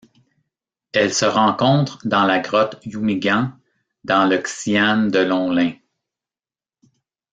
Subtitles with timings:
[0.93, 3.53] Elle se rencontre dans la grotte Yumigan
[4.03, 5.73] dans le xian de Longlin.